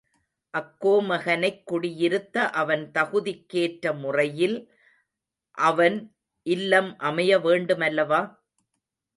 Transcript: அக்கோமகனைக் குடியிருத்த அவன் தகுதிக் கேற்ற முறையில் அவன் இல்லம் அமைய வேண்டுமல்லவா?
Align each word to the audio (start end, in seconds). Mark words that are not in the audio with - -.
அக்கோமகனைக் 0.53 1.63
குடியிருத்த 1.63 2.49
அவன் 2.53 2.91
தகுதிக் 2.91 3.45
கேற்ற 3.47 3.93
முறையில் 3.93 4.57
அவன் 5.57 5.97
இல்லம் 6.45 6.97
அமைய 7.01 7.39
வேண்டுமல்லவா? 7.39 8.21